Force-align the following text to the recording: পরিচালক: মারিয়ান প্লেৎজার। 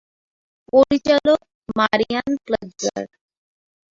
পরিচালক: 0.69 1.39
মারিয়ান 1.77 2.31
প্লেৎজার। 2.45 3.05